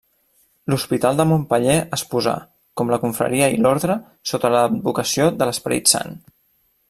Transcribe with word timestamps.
L'hospital 0.73 1.19
de 1.19 1.25
Montpeller 1.31 1.75
es 1.97 2.03
posà, 2.13 2.33
com 2.81 2.93
la 2.95 2.99
confraria 3.05 3.51
i 3.57 3.61
l'orde, 3.65 3.99
sota 4.33 4.53
l'advocació 4.57 5.29
de 5.43 5.51
l'Esperit 5.51 5.95
Sant. 5.95 6.19